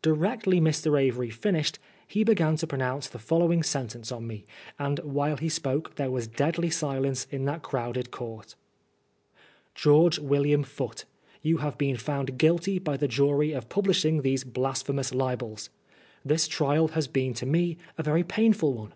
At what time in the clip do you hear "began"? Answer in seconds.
2.24-2.56